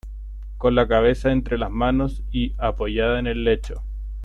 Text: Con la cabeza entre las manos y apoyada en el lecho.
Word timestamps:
Con 0.57 0.73
la 0.73 0.87
cabeza 0.87 1.31
entre 1.31 1.59
las 1.59 1.69
manos 1.69 2.23
y 2.31 2.55
apoyada 2.57 3.19
en 3.19 3.27
el 3.27 3.43
lecho. 3.43 3.83